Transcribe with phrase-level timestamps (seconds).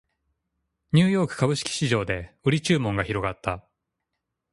[0.93, 3.63] ニューヨーク株式市場で売り注文が広がった